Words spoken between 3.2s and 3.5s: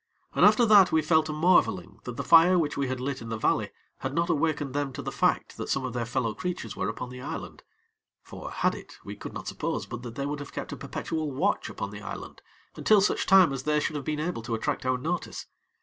in the